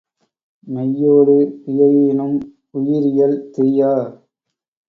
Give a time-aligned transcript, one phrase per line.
[0.67, 1.35] மெய்யொடு
[1.65, 2.35] இயையினும்
[2.73, 3.93] உயிர்இயல் திரியா